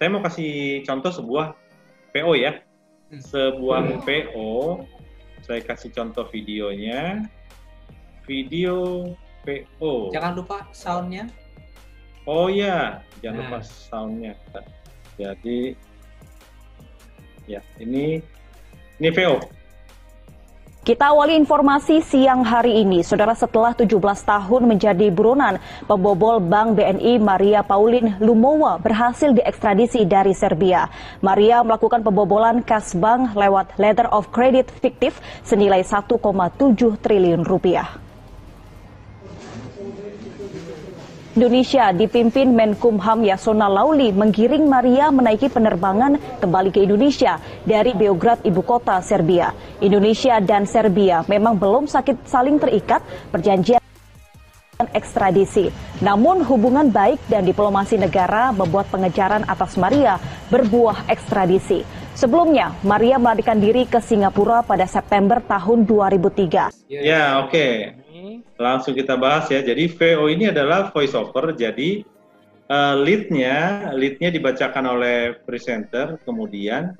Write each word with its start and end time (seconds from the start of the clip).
saya 0.00 0.08
mau 0.16 0.24
kasih 0.24 0.80
contoh 0.88 1.12
sebuah 1.12 1.52
PO 2.16 2.32
ya. 2.32 2.64
Hmm. 3.12 3.20
Sebuah 3.20 4.00
PO, 4.00 4.80
saya 5.44 5.60
kasih 5.60 5.92
contoh 5.92 6.24
videonya. 6.32 7.28
Video 8.24 9.04
PO. 9.44 10.08
Jangan 10.08 10.40
lupa 10.40 10.64
soundnya. 10.72 11.28
Oh 12.24 12.48
ya, 12.48 13.04
jangan 13.20 13.44
Nah. 13.44 13.48
lupa 13.52 13.58
soundnya. 13.60 14.32
Jadi, 15.20 15.76
ya 17.44 17.60
ini 17.76 18.24
ini 19.04 19.08
VO. 19.12 19.36
Kita 20.90 21.14
awali 21.14 21.38
informasi 21.38 22.02
siang 22.02 22.42
hari 22.42 22.82
ini. 22.82 23.06
Saudara 23.06 23.30
setelah 23.30 23.70
17 23.78 23.94
tahun 24.26 24.62
menjadi 24.66 25.06
buronan, 25.14 25.62
pembobol 25.86 26.42
Bank 26.42 26.74
BNI 26.74 27.14
Maria 27.22 27.62
Pauline 27.62 28.18
Lumowa 28.18 28.74
berhasil 28.82 29.30
diekstradisi 29.30 30.02
dari 30.02 30.34
Serbia. 30.34 30.90
Maria 31.22 31.62
melakukan 31.62 32.02
pembobolan 32.02 32.66
kas 32.66 32.98
bank 32.98 33.38
lewat 33.38 33.78
letter 33.78 34.10
of 34.10 34.34
credit 34.34 34.66
fiktif 34.82 35.14
senilai 35.46 35.86
1,7 35.86 36.18
triliun 36.98 37.46
rupiah. 37.46 38.09
Indonesia 41.30 41.94
dipimpin 41.94 42.50
Menkumham 42.58 43.22
Yasona 43.22 43.70
Lauli 43.70 44.10
menggiring 44.10 44.66
Maria 44.66 45.14
menaiki 45.14 45.46
penerbangan 45.46 46.18
kembali 46.42 46.74
ke 46.74 46.82
Indonesia 46.82 47.38
dari 47.62 47.94
Beograd, 47.94 48.42
ibu 48.42 48.58
kota 48.66 48.98
Serbia. 48.98 49.54
Indonesia 49.78 50.42
dan 50.42 50.66
Serbia 50.66 51.22
memang 51.30 51.54
belum 51.54 51.86
sakit 51.86 52.26
saling 52.26 52.58
terikat 52.58 52.98
perjanjian 53.30 53.78
ekstradisi. 54.90 55.70
Namun 56.02 56.42
hubungan 56.42 56.90
baik 56.90 57.22
dan 57.30 57.46
diplomasi 57.46 57.94
negara 57.94 58.50
membuat 58.50 58.90
pengejaran 58.90 59.46
atas 59.46 59.78
Maria 59.78 60.18
berbuah 60.50 61.06
ekstradisi. 61.06 61.86
Sebelumnya, 62.18 62.74
Maria 62.82 63.22
melarikan 63.22 63.62
diri 63.62 63.86
ke 63.86 64.02
Singapura 64.02 64.66
pada 64.66 64.82
September 64.82 65.38
tahun 65.38 65.86
2003. 65.86 66.90
Ya, 66.90 67.38
oke. 67.46 67.99
Langsung 68.60 68.92
kita 68.92 69.16
bahas 69.16 69.48
ya. 69.48 69.64
Jadi 69.64 69.88
VO 69.88 70.28
ini 70.28 70.52
adalah 70.52 70.92
voice 70.92 71.16
over. 71.16 71.56
Jadi 71.56 72.04
eh, 72.68 72.94
lead-nya, 73.00 73.88
lead-nya 73.96 74.28
dibacakan 74.28 74.84
oleh 74.84 75.40
presenter, 75.48 76.20
kemudian 76.28 76.92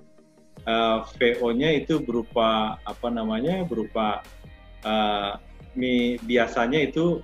eh, 0.65 0.99
VO-nya 1.05 1.77
itu 1.77 2.01
berupa 2.01 2.81
apa 2.89 3.13
namanya? 3.13 3.61
berupa 3.69 4.25
eh, 4.89 5.37
mi, 5.77 6.17
biasanya 6.25 6.81
itu 6.81 7.21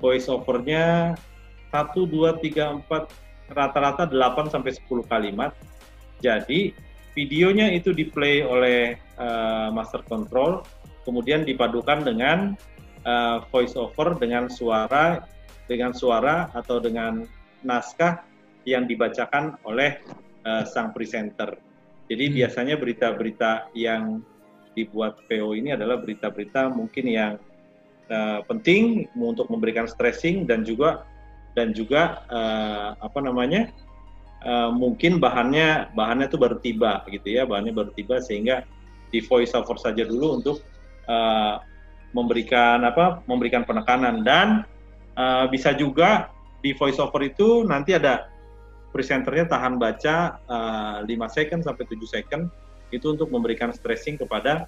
voice 0.00 0.32
over-nya 0.32 1.12
1 1.68 1.92
2 1.92 2.40
3 2.40 2.88
4 2.88 3.52
rata-rata 3.52 4.08
8 4.08 4.48
sampai 4.48 4.72
10 4.72 5.04
kalimat. 5.12 5.52
Jadi 6.24 6.72
videonya 7.12 7.68
itu 7.76 7.92
di-play 7.92 8.40
oleh 8.40 8.96
eh, 8.96 9.68
master 9.76 10.00
control, 10.08 10.64
kemudian 11.04 11.44
dipadukan 11.44 12.00
dengan 12.00 12.56
uh, 13.04 13.44
voice 13.50 13.74
over 13.78 14.16
dengan 14.18 14.50
suara 14.50 15.22
dengan 15.68 15.92
suara 15.92 16.48
atau 16.56 16.80
dengan 16.80 17.28
naskah 17.60 18.24
yang 18.64 18.88
dibacakan 18.88 19.60
oleh 19.68 20.00
uh, 20.48 20.64
sang 20.64 20.96
presenter. 20.96 21.60
Jadi 22.08 22.24
Hmm. 22.32 22.34
biasanya 22.40 22.74
berita-berita 22.80 23.68
yang 23.76 24.24
dibuat 24.72 25.20
PO 25.28 25.52
ini 25.58 25.74
adalah 25.74 26.00
berita-berita 26.00 26.72
mungkin 26.72 27.04
yang 27.10 27.32
uh, 28.08 28.40
penting 28.46 29.10
untuk 29.18 29.50
memberikan 29.52 29.84
stressing 29.84 30.48
dan 30.48 30.64
juga 30.64 31.04
dan 31.52 31.74
juga 31.74 32.22
uh, 32.30 32.94
apa 33.02 33.18
namanya 33.18 33.74
uh, 34.46 34.70
mungkin 34.70 35.18
bahannya 35.18 35.90
bahannya 35.98 36.30
itu 36.30 36.38
baru 36.38 36.56
tiba 36.62 37.02
gitu 37.10 37.28
ya 37.28 37.42
bahannya 37.42 37.74
baru 37.74 37.90
tiba 37.98 38.22
sehingga 38.22 38.62
di 39.10 39.18
voice 39.24 39.56
over 39.58 39.74
saja 39.80 40.06
dulu 40.06 40.38
untuk 40.38 40.62
uh, 41.10 41.58
memberikan 42.16 42.80
apa 42.84 43.20
memberikan 43.28 43.62
penekanan 43.68 44.24
dan 44.24 44.64
uh, 45.14 45.44
bisa 45.50 45.76
juga 45.76 46.32
di 46.58 46.72
voice 46.74 46.98
over 46.98 47.22
itu 47.22 47.62
nanti 47.62 47.94
ada 47.94 48.26
presenternya 48.90 49.46
tahan 49.46 49.76
baca 49.76 50.40
uh, 50.48 50.96
5 51.04 51.36
second 51.36 51.60
sampai 51.62 51.84
7 51.84 52.00
second 52.08 52.48
itu 52.88 53.12
untuk 53.12 53.28
memberikan 53.28 53.68
stressing 53.70 54.16
kepada 54.16 54.64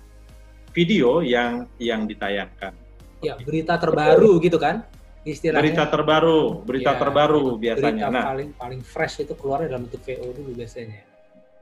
video 0.77 1.25
yang 1.25 1.67
yang 1.81 2.05
ditayangkan. 2.05 2.77
Ya, 3.25 3.37
berita 3.41 3.77
terbaru 3.81 4.41
gitu 4.41 4.61
kan? 4.61 4.85
Istilahnya. 5.25 5.61
Berita 5.61 5.85
terbaru, 5.89 6.65
berita 6.65 6.93
Ya, 6.97 7.01
terbaru 7.01 7.45
biasanya. 7.61 8.09
Berita 8.09 8.17
Nah, 8.17 8.25
paling 8.33 8.51
paling 8.57 8.81
fresh 8.81 9.25
itu 9.25 9.37
keluar 9.37 9.61
dalam 9.65 9.85
bentuk 9.89 10.01
VO 10.05 10.33
dulu 10.33 10.53
biasanya. 10.57 11.01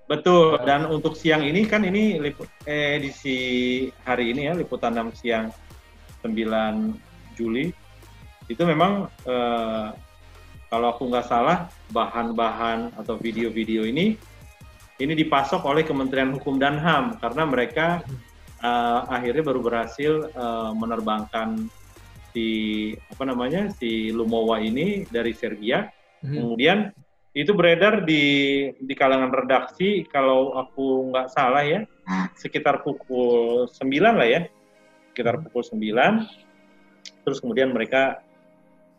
betul. 0.08 0.56
Dan 0.64 0.88
untuk 0.88 1.14
siang 1.18 1.44
ini 1.44 1.68
kan 1.68 1.84
ini 1.84 2.16
lipu- 2.16 2.48
edisi 2.64 3.38
hari 4.08 4.32
ini 4.32 4.48
ya 4.48 4.54
liputan 4.56 4.94
6 4.96 5.12
siang 5.14 5.52
9 6.22 7.36
Juli 7.38 7.70
itu 8.48 8.62
memang 8.64 9.06
eh, 9.28 9.88
kalau 10.68 10.86
aku 10.92 11.08
nggak 11.08 11.28
salah 11.28 11.68
bahan-bahan 11.92 12.92
atau 12.96 13.16
video-video 13.16 13.88
ini 13.88 14.16
ini 14.98 15.12
dipasok 15.14 15.62
oleh 15.64 15.86
Kementerian 15.86 16.34
Hukum 16.34 16.58
dan 16.58 16.80
HAM 16.80 17.20
karena 17.22 17.42
mereka 17.44 17.86
eh, 18.60 19.00
akhirnya 19.08 19.44
baru 19.44 19.60
berhasil 19.62 20.12
eh, 20.32 20.70
menerbangkan 20.74 21.68
si 22.32 22.48
apa 23.08 23.24
namanya 23.24 23.72
si 23.72 24.12
Lumowa 24.12 24.60
ini 24.60 25.08
dari 25.08 25.32
Serbia. 25.32 25.88
Hmm. 26.18 26.34
kemudian 26.34 26.90
itu 27.30 27.54
beredar 27.54 28.02
di 28.02 28.24
di 28.74 28.94
kalangan 28.98 29.30
redaksi 29.30 30.02
kalau 30.10 30.58
aku 30.58 31.14
nggak 31.14 31.30
salah 31.30 31.62
ya 31.62 31.86
sekitar 32.34 32.82
pukul 32.82 33.70
9 33.70 34.18
lah 34.18 34.26
ya 34.26 34.50
sekitar 35.18 35.42
pukul 35.42 35.66
9 35.66 35.82
terus 37.26 37.42
kemudian 37.42 37.74
mereka 37.74 38.22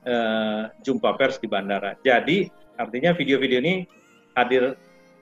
eh, 0.04 0.68
jumpa 0.84 1.16
pers 1.16 1.40
di 1.40 1.48
bandara 1.48 1.96
jadi 2.04 2.52
artinya 2.76 3.16
video-video 3.16 3.64
ini 3.64 3.88
hadir 4.36 4.76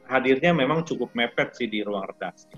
hadirnya 0.09 0.57
memang 0.57 0.81
cukup 0.81 1.13
mepet 1.13 1.53
sih 1.53 1.69
di 1.69 1.85
ruang 1.85 2.09
redaksi 2.09 2.49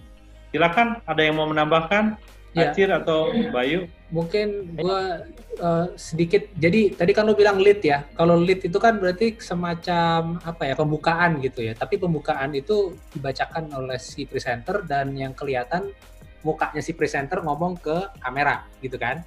silakan 0.56 1.04
ada 1.04 1.20
yang 1.20 1.36
mau 1.36 1.52
menambahkan 1.52 2.16
Ya. 2.58 2.74
Acir 2.74 2.90
atau 2.90 3.30
Bayu 3.54 3.86
Mungkin 4.10 4.74
gua 4.74 5.22
eh, 5.54 5.88
sedikit 6.02 6.50
jadi 6.58 6.98
tadi 6.98 7.14
kan 7.14 7.30
lu 7.30 7.38
bilang 7.38 7.62
lead 7.62 7.78
ya. 7.86 8.02
Kalau 8.18 8.42
lead 8.42 8.66
itu 8.66 8.74
kan 8.82 8.98
berarti 8.98 9.38
semacam 9.38 10.42
apa 10.42 10.66
ya 10.66 10.74
pembukaan 10.74 11.38
gitu 11.46 11.62
ya. 11.62 11.78
Tapi 11.78 12.02
pembukaan 12.02 12.58
itu 12.58 12.98
dibacakan 13.14 13.70
oleh 13.70 14.02
si 14.02 14.26
presenter 14.26 14.82
dan 14.82 15.14
yang 15.14 15.38
kelihatan 15.38 15.94
mukanya 16.46 16.82
si 16.84 16.96
presenter 16.96 17.44
ngomong 17.44 17.80
ke 17.80 17.98
kamera 18.22 18.66
gitu 18.80 18.96
kan. 18.96 19.22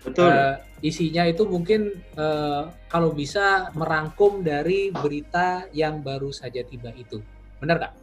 betul 0.00 0.32
Eh, 0.32 0.56
isinya 0.80 1.28
itu 1.28 1.44
mungkin 1.44 1.92
eh, 2.16 2.62
kalau 2.88 3.12
bisa 3.12 3.68
merangkum 3.76 4.40
dari 4.40 4.88
berita 4.90 5.68
yang 5.76 6.00
baru 6.00 6.32
saja 6.32 6.64
tiba 6.64 6.88
itu. 6.96 7.20
Benar 7.60 7.76
nggak? 7.76 7.94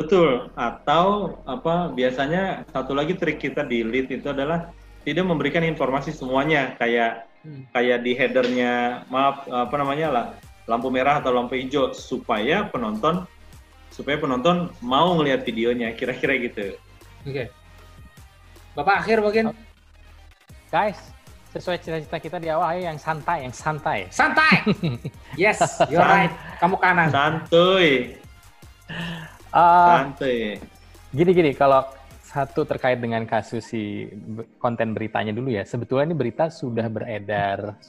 Betul. 0.00 0.48
Atau 0.56 1.36
apa 1.44 1.92
biasanya 1.92 2.64
satu 2.72 2.96
lagi 2.96 3.18
trik 3.18 3.42
kita 3.42 3.66
di 3.66 3.84
lead 3.84 4.08
itu 4.08 4.32
adalah 4.32 4.72
tidak 5.04 5.28
memberikan 5.28 5.60
informasi 5.66 6.14
semuanya 6.14 6.72
kayak 6.80 7.28
Hmm. 7.46 7.62
kayak 7.70 8.02
di 8.02 8.18
headernya 8.18 9.06
maaf 9.06 9.46
apa 9.46 9.74
namanya 9.78 10.08
lah 10.10 10.26
lampu 10.66 10.90
merah 10.90 11.22
atau 11.22 11.30
lampu 11.30 11.54
hijau 11.54 11.94
supaya 11.94 12.66
penonton 12.66 13.24
supaya 13.94 14.18
penonton 14.18 14.68
mau 14.82 15.14
ngelihat 15.16 15.46
videonya 15.46 15.94
kira-kira 15.94 16.34
gitu. 16.42 16.74
Oke. 17.24 17.44
Bapak 18.74 18.94
akhir 19.02 19.18
mungkin 19.18 19.44
Guys, 20.68 21.00
sesuai 21.50 21.80
cita-cita 21.80 22.18
kita 22.20 22.36
di 22.36 22.52
awal, 22.52 22.76
ayo 22.76 22.92
yang 22.92 23.00
santai, 23.00 23.48
yang 23.48 23.54
santai. 23.56 24.04
santai. 24.12 24.60
Yes, 25.40 25.58
you're 25.88 26.04
right. 26.04 26.28
Kamu 26.60 26.76
kanan. 26.76 27.08
Santuy, 27.08 28.20
Eh, 29.48 29.88
santuy. 29.88 30.60
Gini-gini, 31.08 31.56
kalau 31.56 31.88
satu 32.20 32.68
terkait 32.68 33.00
dengan 33.00 33.24
kasus 33.24 33.64
si 33.64 34.12
konten 34.60 34.92
beritanya 34.92 35.32
dulu 35.32 35.48
ya, 35.48 35.64
sebetulnya 35.64 36.12
ini 36.12 36.16
berita 36.16 36.52
sudah 36.52 36.84
beredar 36.84 37.80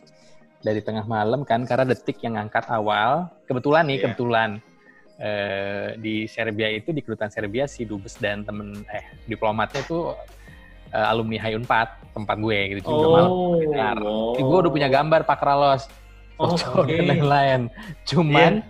dari 0.63 0.79
tengah 0.79 1.03
malam 1.03 1.43
kan, 1.43 1.67
karena 1.67 1.83
detik 1.83 2.23
yang 2.23 2.39
ngangkat 2.39 2.63
awal, 2.71 3.27
kebetulan 3.43 3.83
nih, 3.91 3.97
Iya. 3.99 4.03
kebetulan 4.07 4.49
eh, 5.19 5.99
di 5.99 6.25
Serbia 6.25 6.71
itu, 6.71 6.95
di 6.95 7.03
kedutaan 7.03 7.29
Serbia, 7.29 7.67
si 7.67 7.83
Dubes 7.83 8.15
dan 8.17 8.47
temen, 8.47 8.87
eh, 8.87 9.05
diplomatnya 9.27 9.83
itu 9.83 10.15
eh, 10.89 11.05
alumni 11.11 11.37
Hayun 11.43 11.67
4, 11.67 12.15
tempat 12.15 12.37
gue 12.39 12.59
gitu. 12.79 12.87
Udah 12.89 13.09
malam 13.11 13.31
Oh. 14.01 14.33
Gue 14.33 14.57
udah 14.65 14.71
punya 14.71 14.89
gambar 14.89 15.27
Pak 15.27 15.37
Kralos, 15.37 15.85
Oh, 16.39 16.55
foto 16.55 16.87
oke. 16.87 16.95
dan 16.95 17.05
lain-lain. 17.11 17.61
Cuman 18.07 18.63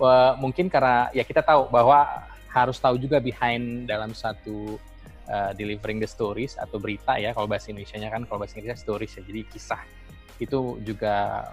eh, 0.00 0.32
mungkin 0.40 0.72
karena 0.72 1.12
ya 1.12 1.22
kita 1.22 1.44
tahu 1.44 1.68
bahwa 1.68 2.26
harus 2.48 2.80
tahu 2.80 2.96
juga 2.96 3.20
behind 3.20 3.84
dalam 3.84 4.16
satu 4.16 4.80
eh, 5.28 5.50
delivering 5.52 6.00
the 6.00 6.08
stories 6.08 6.56
atau 6.56 6.80
berita 6.80 7.20
ya 7.20 7.36
kalau 7.36 7.44
bahasa 7.44 7.68
Indonesia-nya 7.70 8.08
kan 8.08 8.24
kalau 8.24 8.40
bahasa 8.40 8.56
Inggrisnya 8.56 8.80
stories 8.80 9.12
ya 9.18 9.22
jadi 9.26 9.42
kisah 9.52 9.82
itu 10.40 10.80
juga 10.82 11.44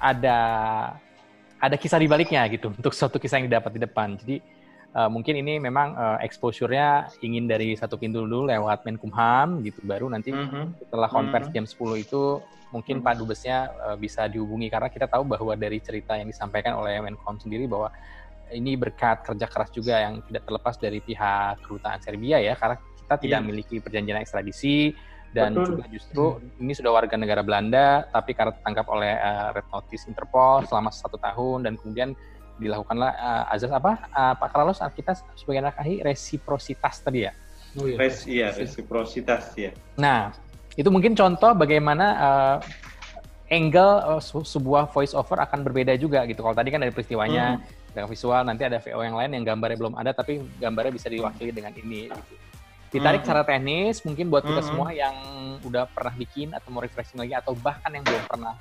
ada 0.00 0.38
ada 1.60 1.76
kisah 1.76 2.00
di 2.00 2.08
baliknya 2.08 2.42
gitu 2.48 2.72
untuk 2.80 2.96
suatu 2.96 3.20
kisah 3.20 3.38
yang 3.38 3.52
didapat 3.52 3.76
di 3.76 3.80
depan. 3.84 4.16
Jadi 4.16 4.36
uh, 4.96 5.08
mungkin 5.12 5.38
ini 5.38 5.60
memang 5.60 5.94
uh, 5.94 6.18
exposure-nya 6.24 7.12
ingin 7.20 7.46
dari 7.46 7.76
satu 7.76 8.00
pintu 8.00 8.24
dulu 8.24 8.48
lewat 8.48 8.82
Menkumham 8.88 9.60
gitu 9.62 9.84
baru 9.84 10.08
nanti 10.08 10.32
mm 10.32 10.46
-hmm. 10.48 10.64
setelah 10.88 11.08
konversi 11.12 11.52
mm 11.52 11.60
-hmm. 11.60 11.68
jam 11.76 12.00
10 12.00 12.04
itu 12.08 12.22
mungkin 12.70 12.94
mm 12.98 13.02
-hmm. 13.04 13.06
Pak 13.06 13.14
Dubesnya 13.20 13.58
uh, 13.86 13.96
bisa 14.00 14.26
dihubungi 14.26 14.72
karena 14.72 14.88
kita 14.88 15.06
tahu 15.06 15.22
bahwa 15.28 15.52
dari 15.54 15.78
cerita 15.78 16.16
yang 16.16 16.26
disampaikan 16.26 16.80
oleh 16.80 16.98
Menkumham 17.04 17.38
sendiri 17.38 17.68
bahwa 17.68 17.92
ini 18.50 18.74
berkat 18.74 19.22
kerja 19.22 19.46
keras 19.46 19.70
juga 19.70 19.94
yang 20.02 20.26
tidak 20.26 20.42
terlepas 20.42 20.74
dari 20.74 20.98
pihak 20.98 21.62
kedutaan 21.62 22.02
Serbia 22.02 22.42
ya 22.42 22.58
karena 22.58 22.76
kita 22.82 23.14
tidak 23.14 23.38
yeah. 23.38 23.42
memiliki 23.46 23.76
perjanjian 23.78 24.18
ekstradisi 24.18 24.90
dan 25.30 25.54
Betul. 25.54 25.66
juga 25.78 25.84
justru 25.86 26.24
ini 26.58 26.72
sudah 26.74 26.90
warga 26.90 27.14
negara 27.14 27.42
Belanda 27.46 28.02
tapi 28.10 28.34
karena 28.34 28.50
tertangkap 28.50 28.86
oleh 28.90 29.14
uh, 29.14 29.54
Red 29.54 29.66
Notice 29.70 30.04
Interpol 30.10 30.66
selama 30.66 30.90
satu 30.90 31.14
tahun 31.22 31.70
dan 31.70 31.78
kemudian 31.78 32.18
dilakukanlah 32.58 33.14
uh, 33.14 33.54
azas 33.54 33.70
apa 33.70 34.10
uh, 34.10 34.34
Pak 34.34 34.48
Carlos 34.50 34.82
kita 34.92 35.14
sebagai 35.38 35.62
anak 35.62 35.78
ahli 35.78 36.02
resiprositas 36.02 36.98
tadi 36.98 37.30
ya 37.30 37.32
oh, 37.78 37.86
iya. 37.86 37.96
Res, 37.96 38.26
iya 38.26 38.48
resiprositas 38.50 39.54
ya 39.54 39.70
nah 39.94 40.34
itu 40.74 40.90
mungkin 40.90 41.14
contoh 41.14 41.54
bagaimana 41.54 42.06
uh, 42.18 42.56
angle 43.54 44.18
uh, 44.18 44.22
sebuah 44.22 44.90
voice 44.90 45.14
over 45.14 45.38
akan 45.46 45.62
berbeda 45.62 45.94
juga 45.94 46.26
gitu 46.26 46.42
kalau 46.42 46.58
tadi 46.58 46.74
kan 46.74 46.82
dari 46.82 46.90
peristiwanya 46.90 47.62
hmm. 47.62 47.94
dengan 47.94 48.08
visual 48.10 48.42
nanti 48.42 48.66
ada 48.66 48.82
VO 48.82 48.98
yang 48.98 49.14
lain 49.14 49.30
yang 49.38 49.44
gambarnya 49.46 49.78
belum 49.78 49.94
ada 49.94 50.10
tapi 50.10 50.42
gambarnya 50.58 50.90
bisa 50.90 51.06
diwakili 51.06 51.54
dengan 51.54 51.70
ini 51.78 52.10
gitu 52.10 52.49
ditarik 52.90 53.22
secara 53.22 53.46
hmm. 53.46 53.50
teknis 53.50 53.96
mungkin 54.02 54.26
buat 54.28 54.42
kita 54.42 54.62
hmm. 54.62 54.68
semua 54.68 54.88
yang 54.90 55.16
udah 55.62 55.86
pernah 55.86 56.14
bikin 56.18 56.50
atau 56.50 56.68
mau 56.74 56.82
refreshing 56.82 57.22
lagi 57.22 57.34
atau 57.38 57.54
bahkan 57.54 57.90
yang 57.94 58.02
belum 58.02 58.24
pernah 58.26 58.54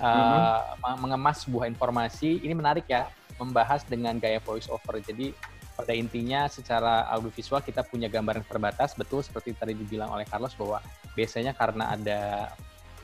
uh, 0.00 0.74
hmm. 0.80 0.96
mengemas 1.04 1.44
sebuah 1.44 1.68
informasi 1.68 2.40
ini 2.40 2.56
menarik 2.56 2.88
ya 2.88 3.12
membahas 3.36 3.84
dengan 3.84 4.16
gaya 4.16 4.40
voice 4.40 4.68
over 4.72 5.00
jadi 5.04 5.36
pada 5.76 5.96
intinya 5.96 6.44
secara 6.48 7.08
audiovisual 7.16 7.64
kita 7.64 7.84
punya 7.84 8.08
gambaran 8.08 8.44
terbatas 8.44 8.92
betul 8.96 9.24
seperti 9.24 9.56
tadi 9.56 9.72
dibilang 9.72 10.12
oleh 10.12 10.28
Carlos 10.28 10.52
bahwa 10.56 10.80
biasanya 11.16 11.56
karena 11.56 11.92
ada 11.96 12.52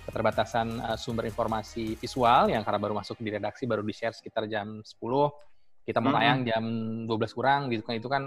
keterbatasan 0.08 0.80
uh, 0.80 0.96
sumber 0.96 1.28
informasi 1.28 2.00
visual 2.00 2.48
yang 2.48 2.62
karena 2.64 2.80
baru 2.80 2.94
masuk 2.96 3.20
di 3.20 3.32
redaksi 3.32 3.68
baru 3.68 3.84
di 3.84 3.92
share 3.92 4.14
sekitar 4.14 4.48
jam 4.48 4.80
10 4.80 4.88
kita 5.86 5.98
mau 6.02 6.14
tayang 6.14 6.42
jam 6.46 6.64
12 7.04 7.36
kurang 7.36 7.68
gitu 7.70 7.82
kan 7.86 7.94
itu 7.94 8.08
kan 8.08 8.22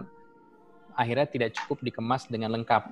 akhirnya 0.99 1.27
tidak 1.31 1.49
cukup 1.55 1.79
dikemas 1.79 2.27
dengan 2.27 2.51
lengkap 2.59 2.91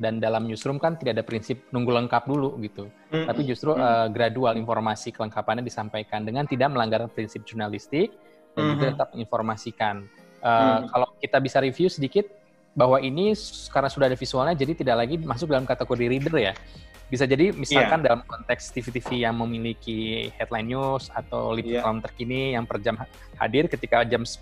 dan 0.00 0.16
dalam 0.16 0.48
newsroom 0.48 0.80
kan 0.80 0.96
tidak 0.96 1.20
ada 1.20 1.24
prinsip 1.26 1.60
nunggu 1.74 1.92
lengkap 1.92 2.24
dulu 2.24 2.56
gitu 2.64 2.88
mm-hmm. 2.88 3.26
tapi 3.28 3.40
justru 3.44 3.76
uh, 3.76 4.08
gradual 4.08 4.56
informasi 4.56 5.12
kelengkapannya 5.12 5.60
disampaikan 5.60 6.24
dengan 6.24 6.48
tidak 6.48 6.72
melanggar 6.72 7.04
prinsip 7.12 7.44
jurnalistik 7.44 8.14
dan 8.56 8.56
mm-hmm. 8.56 8.72
juga 8.80 8.86
tetap 8.96 9.08
menginformasikan 9.12 9.94
uh, 10.40 10.48
mm-hmm. 10.48 10.82
kalau 10.88 11.06
kita 11.20 11.38
bisa 11.42 11.58
review 11.60 11.92
sedikit 11.92 12.24
bahwa 12.72 13.02
ini 13.02 13.36
karena 13.68 13.90
sudah 13.92 14.06
ada 14.08 14.16
visualnya 14.16 14.56
jadi 14.56 14.72
tidak 14.72 14.96
lagi 15.04 15.20
masuk 15.20 15.52
dalam 15.52 15.68
kategori 15.68 16.06
reader 16.06 16.34
ya 16.38 16.54
bisa 17.10 17.26
jadi 17.26 17.50
misalkan 17.50 18.00
yeah. 18.00 18.06
dalam 18.06 18.22
konteks 18.22 18.70
TV-TV 18.70 19.26
yang 19.26 19.34
memiliki 19.34 20.30
headline 20.38 20.70
news 20.70 21.10
atau 21.10 21.50
lip 21.50 21.66
yeah. 21.66 21.82
terkini 21.82 22.54
yang 22.54 22.64
per 22.64 22.78
jam 22.78 22.94
hadir 23.34 23.66
ketika 23.66 24.06
jam 24.06 24.22
10 24.22 24.38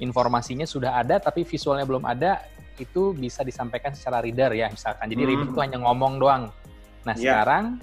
informasinya 0.00 0.64
sudah 0.64 0.98
ada 0.98 1.20
tapi 1.20 1.44
visualnya 1.44 1.84
belum 1.84 2.02
ada 2.08 2.40
itu 2.80 3.12
bisa 3.12 3.44
disampaikan 3.44 3.92
secara 3.92 4.24
reader 4.24 4.56
ya 4.56 4.72
misalkan. 4.72 5.06
Jadi 5.06 5.22
hmm. 5.22 5.30
reader 5.30 5.46
itu 5.52 5.60
hanya 5.60 5.78
ngomong 5.84 6.16
doang. 6.16 6.42
Nah, 7.04 7.14
yeah. 7.16 7.40
sekarang 7.40 7.78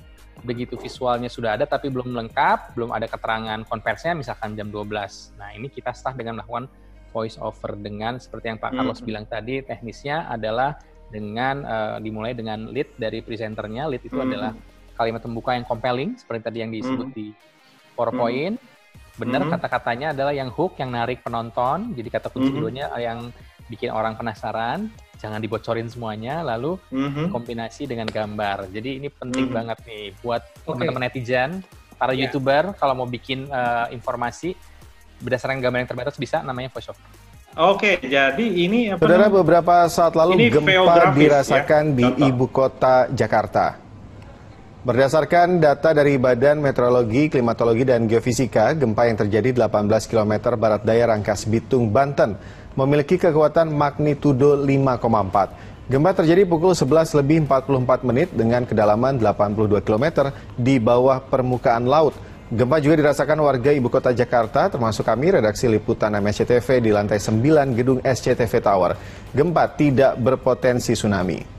begitu 0.46 0.78
visualnya 0.78 1.30
sudah 1.30 1.58
ada 1.58 1.66
tapi 1.66 1.90
belum 1.90 2.14
lengkap, 2.14 2.78
belum 2.78 2.94
ada 2.94 3.10
keterangan 3.10 3.62
konversinya 3.69 4.22
misalkan 4.22 4.58
jam 4.58 4.74
12. 4.74 5.38
Nah, 5.38 5.50
ini 5.54 5.69
kita 5.69 5.94
start 5.94 6.18
dengan 6.18 6.42
melakukan 6.42 6.66
voice 7.14 7.38
over 7.38 7.78
dengan 7.78 8.18
seperti 8.18 8.54
yang 8.54 8.60
Pak 8.62 8.74
hmm. 8.74 8.78
Carlos 8.81 9.00
bilang 9.06 9.25
tadi, 9.30 9.62
teknisnya 9.62 10.25
adalah 10.30 10.78
dengan 11.08 11.63
uh, 11.63 11.98
dimulai 12.02 12.34
dengan 12.34 12.68
lead 12.74 12.98
dari 12.98 13.22
presenternya. 13.22 13.86
Lead 13.88 14.04
itu 14.04 14.18
hmm. 14.18 14.28
adalah 14.28 14.52
kalimat 14.98 15.22
pembuka 15.22 15.54
yang 15.54 15.66
compelling 15.66 16.18
seperti 16.18 16.42
tadi 16.50 16.58
yang 16.66 16.74
disebut 16.74 17.13
hmm. 17.13 17.16
di 17.16 17.28
PowerPoint. 17.94 18.58
Hmm 18.58 18.75
benar 19.18 19.42
mm 19.42 19.50
-hmm. 19.50 19.54
kata-katanya 19.58 20.08
adalah 20.14 20.34
yang 20.34 20.50
hook 20.54 20.78
yang 20.78 20.94
narik 20.94 21.25
penonton 21.25 21.92
jadi 21.98 22.10
kata 22.14 22.30
kunci 22.30 22.54
mm 22.54 22.69
-hmm. 22.69 23.02
yang 23.02 23.19
bikin 23.68 23.90
orang 23.92 24.16
penasaran 24.16 24.88
jangan 25.18 25.42
dibocorin 25.42 25.90
semuanya 25.90 26.46
lalu 26.46 26.78
mm 26.94 27.10
-hmm. 27.10 27.28
kombinasi 27.34 27.90
dengan 27.90 28.08
gambar 28.08 28.69
jadi 28.69 29.02
ini 29.02 29.10
penting 29.10 29.50
mm 29.50 29.52
-hmm. 29.52 29.58
banget 29.58 29.78
nih 29.90 30.06
buat 30.22 30.42
okay. 30.46 30.66
teman-teman 30.69 31.04
netizen 31.10 31.52
para 31.98 32.14
yeah. 32.14 32.30
youtuber 32.30 32.78
kalau 32.78 32.94
mau 32.94 33.10
bikin 33.10 33.50
uh, 33.50 33.90
informasi 33.90 34.54
berdasarkan 35.18 35.58
gambar 35.58 35.81
yang 35.81 35.90
terbatas 35.90 36.16
bisa 36.16 36.46
namanya 36.46 36.70
voiceover 36.70 37.02
Oke, 37.58 37.98
jadi 38.06 38.46
ini 38.46 38.94
apa 38.94 39.02
Saudara 39.02 39.34
beberapa 39.34 39.90
saat 39.90 40.13
lalu 40.13 40.38
ini 40.38 40.54
gempa 40.54 41.10
dirasakan 41.10 41.84
ya, 41.90 42.13
di 42.13 42.30
ibu 42.30 42.46
kota 42.54 43.10
Jakarta. 43.10 43.81
Berdasarkan 44.88 45.60
data 45.60 45.92
dari 45.92 46.16
Badan 46.16 46.63
Meteorologi, 46.63 47.28
Klimatologi, 47.28 47.84
dan 47.84 48.07
Geofisika, 48.07 48.72
gempa 48.72 49.04
yang 49.04 49.19
terjadi 49.19 49.68
18 49.68 49.84
km 50.07 50.56
barat 50.56 50.80
daya 50.88 51.12
Rangkas 51.12 51.44
Bitung, 51.44 51.92
Banten, 51.92 52.39
memiliki 52.72 53.19
kekuatan 53.19 53.68
magnitudo 53.68 54.56
5,4. 54.56 55.92
Gempa 55.92 56.12
terjadi 56.16 56.48
pukul 56.48 56.72
11 56.72 57.19
lebih 57.19 57.44
44 57.51 58.07
menit 58.07 58.31
dengan 58.31 58.63
kedalaman 58.63 59.19
82 59.19 59.84
km 59.84 60.31
di 60.56 60.80
bawah 60.80 61.19
permukaan 61.19 61.84
laut. 61.84 62.16
Gempa 62.48 62.80
juga 62.80 62.95
dirasakan 63.04 63.44
warga 63.44 63.75
ibu 63.75 63.92
kota 63.92 64.16
Jakarta, 64.16 64.72
termasuk 64.72 65.04
kami, 65.04 65.36
redaksi 65.36 65.68
liputan 65.68 66.16
MSCTV 66.16 66.80
di 66.80 66.95
lantai 66.95 67.19
9 67.19 67.75
gedung 67.75 68.00
SCTV 68.00 68.63
Tower. 68.63 68.95
Gempa 69.36 69.68
tidak 69.68 70.16
berpotensi 70.16 70.95
tsunami. 70.95 71.56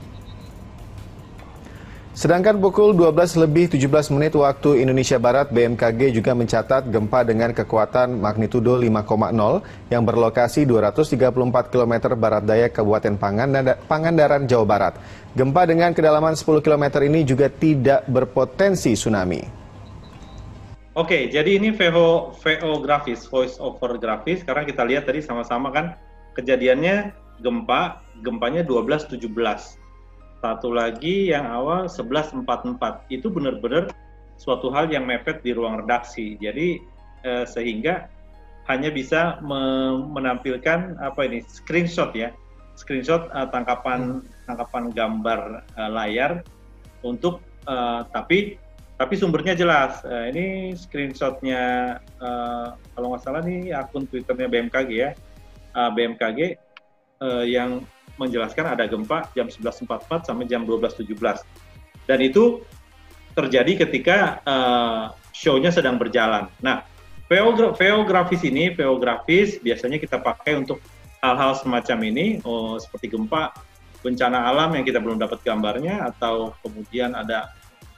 Sedangkan 2.19 2.59
pukul 2.59 2.91
12 2.99 3.15
lebih 3.47 3.71
17 3.79 4.11
menit 4.11 4.35
waktu 4.35 4.83
Indonesia 4.83 5.15
Barat, 5.15 5.55
BMKG 5.55 6.11
juga 6.11 6.35
mencatat 6.35 6.91
gempa 6.91 7.23
dengan 7.23 7.55
kekuatan 7.55 8.19
magnitudo 8.19 8.75
5,0 8.75 9.31
yang 9.87 10.03
berlokasi 10.03 10.67
234 10.67 11.71
km 11.71 12.19
barat 12.19 12.43
daya 12.43 12.67
Kabupaten 12.67 13.15
Pangandaran, 13.87 14.51
Jawa 14.51 14.65
Barat. 14.67 14.99
Gempa 15.31 15.63
dengan 15.63 15.95
kedalaman 15.95 16.35
10 16.35 16.59
km 16.59 16.99
ini 17.07 17.23
juga 17.23 17.47
tidak 17.47 18.03
berpotensi 18.11 18.99
tsunami. 18.99 19.39
Oke, 20.99 21.31
jadi 21.31 21.55
ini 21.55 21.71
VO, 21.71 22.35
VO 22.35 22.83
grafis, 22.83 23.31
voice 23.31 23.55
over 23.63 23.95
grafis. 23.95 24.43
Sekarang 24.43 24.67
kita 24.67 24.83
lihat 24.83 25.07
tadi 25.07 25.23
sama-sama 25.23 25.71
kan 25.71 25.95
kejadiannya 26.35 27.15
gempa, 27.39 28.03
gempanya 28.19 28.67
12.17 28.67 29.23
satu 30.39 30.71
lagi 30.71 31.31
yang 31.31 31.43
awal 31.47 31.91
1144 31.91 33.11
itu 33.11 33.27
benar-benar 33.27 33.91
suatu 34.39 34.71
hal 34.71 34.87
yang 34.87 35.03
mepet 35.03 35.43
di 35.43 35.51
ruang 35.51 35.83
redaksi. 35.83 36.39
Jadi 36.39 36.79
eh, 37.27 37.45
sehingga 37.45 38.07
hanya 38.71 38.93
bisa 38.93 39.41
me 39.43 39.59
menampilkan 40.15 40.95
apa 41.03 41.27
ini 41.27 41.43
screenshot 41.43 42.15
ya, 42.15 42.31
screenshot 42.79 43.27
eh, 43.35 43.47
tangkapan 43.51 44.23
tangkapan 44.47 44.95
gambar 44.95 45.39
eh, 45.75 45.91
layar 45.91 46.31
untuk 47.03 47.43
eh, 47.67 48.01
tapi 48.15 48.55
tapi 48.99 49.13
sumbernya 49.15 49.55
jelas. 49.55 49.99
Eh, 50.07 50.31
ini 50.31 50.45
screenshotnya 50.75 51.63
eh, 51.99 52.67
kalau 52.95 53.07
nggak 53.11 53.23
salah 53.27 53.43
nih 53.43 53.75
akun 53.75 54.07
twitternya 54.07 54.47
BMKG 54.47 54.89
ya, 54.95 55.11
eh, 55.75 55.89
BMKG 55.91 56.39
eh, 57.19 57.45
yang 57.51 57.83
menjelaskan 58.19 58.75
ada 58.75 58.83
gempa 58.85 59.31
jam 59.31 59.47
11.44 59.47 60.27
sampai 60.27 60.45
jam 60.45 60.67
12.17. 60.67 61.07
Dan 62.03 62.19
itu 62.19 62.59
terjadi 63.31 63.87
ketika 63.87 64.43
uh, 64.43 65.15
show-nya 65.31 65.71
sedang 65.71 65.95
berjalan. 65.95 66.51
Nah, 66.59 66.83
VO, 67.31 67.55
VO 67.77 67.99
grafis 68.03 68.43
ini, 68.43 68.75
VO 68.75 68.99
grafis 68.99 69.61
biasanya 69.63 70.01
kita 70.01 70.19
pakai 70.19 70.59
untuk 70.59 70.83
hal-hal 71.23 71.55
semacam 71.55 71.97
ini, 72.03 72.25
oh, 72.43 72.75
seperti 72.75 73.15
gempa, 73.15 73.55
bencana 74.03 74.51
alam 74.51 74.75
yang 74.75 74.83
kita 74.83 74.99
belum 74.99 75.19
dapat 75.19 75.39
gambarnya, 75.43 76.09
atau 76.11 76.55
kemudian 76.63 77.15
ada, 77.15 77.51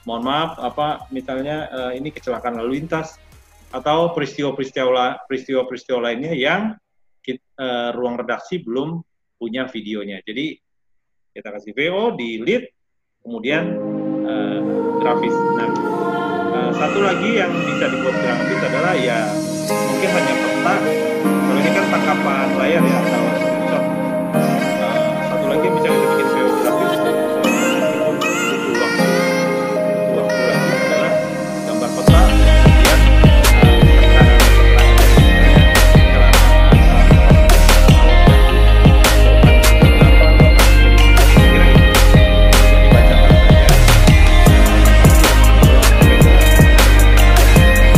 mohon 0.06 0.26
maaf, 0.26 0.58
apa 0.62 1.06
misalnya 1.14 1.70
uh, 1.70 1.92
ini 1.94 2.10
kecelakaan 2.14 2.58
lalu 2.58 2.82
lintas, 2.82 3.18
atau 3.72 4.12
peristiwa-peristiwa 4.12 5.26
peristiwa-peristiwa 5.32 6.00
lainnya 6.04 6.36
yang 6.36 6.76
kita, 7.24 7.40
uh, 7.56 7.64
eh, 7.64 7.90
ruang 7.96 8.20
redaksi 8.20 8.60
belum 8.60 9.00
punya 9.42 9.66
videonya. 9.66 10.22
Jadi 10.22 10.54
kita 11.34 11.50
kasih 11.50 11.74
VO 11.74 12.14
di 12.14 12.38
lead, 12.38 12.70
kemudian 13.26 13.74
uh, 14.22 14.60
grafis. 15.02 15.34
Nah, 15.34 15.70
uh, 16.54 16.72
satu 16.78 17.02
lagi 17.02 17.42
yang 17.42 17.50
bisa 17.66 17.90
dibuat 17.90 18.14
grafis 18.22 18.60
adalah 18.62 18.94
ya 18.94 19.26
mungkin 19.66 20.10
hanya 20.14 20.34
peta. 20.38 20.76
Kalau 21.26 21.58
ini 21.58 21.72
kan 21.74 21.86
tangkapan 21.90 22.48
layar 22.62 22.84
ya, 22.86 23.00